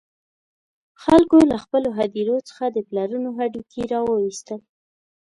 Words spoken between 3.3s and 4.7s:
هډوکي را وویستل.